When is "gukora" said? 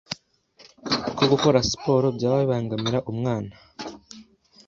1.31-1.57